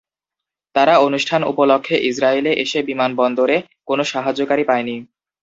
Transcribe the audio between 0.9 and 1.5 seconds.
অনুষ্ঠান